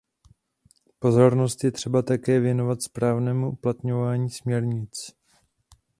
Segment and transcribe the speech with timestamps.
[0.99, 5.13] Pozornost je třeba také věnovat správnému uplatňování směrnic.